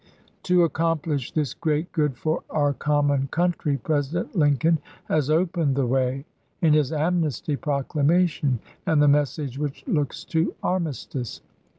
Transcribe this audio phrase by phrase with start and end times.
[0.41, 5.85] "'To accomplish this great good for our com mon country President Lincoln has opened the
[5.85, 6.25] way
[6.59, 11.41] in his amnesty proclamation and the message which looks to armistice.